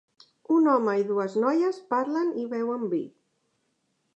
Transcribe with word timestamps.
Un 0.53 0.69
home 0.71 0.95
i 1.01 1.05
dues 1.09 1.35
noies 1.43 1.79
parlen 1.93 2.33
i 2.45 2.47
beuen 2.55 2.89
vi. 2.95 3.03